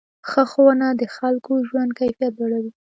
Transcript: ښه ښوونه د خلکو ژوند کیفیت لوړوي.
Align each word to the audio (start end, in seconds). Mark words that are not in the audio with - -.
ښه 0.29 0.43
ښوونه 0.51 0.87
د 0.99 1.01
خلکو 1.15 1.51
ژوند 1.67 1.91
کیفیت 1.99 2.33
لوړوي. 2.39 2.71